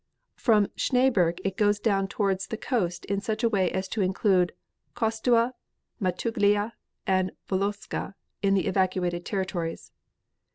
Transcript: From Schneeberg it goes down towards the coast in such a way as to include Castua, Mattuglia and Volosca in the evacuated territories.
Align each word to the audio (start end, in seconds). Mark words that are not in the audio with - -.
From 0.35 0.65
Schneeberg 0.75 1.41
it 1.45 1.57
goes 1.57 1.79
down 1.79 2.07
towards 2.07 2.47
the 2.47 2.57
coast 2.57 3.05
in 3.05 3.21
such 3.21 3.43
a 3.43 3.49
way 3.49 3.69
as 3.69 3.87
to 3.89 4.01
include 4.01 4.51
Castua, 4.95 5.53
Mattuglia 6.01 6.73
and 7.05 7.33
Volosca 7.47 8.15
in 8.41 8.55
the 8.55 8.65
evacuated 8.65 9.25
territories. 9.27 9.91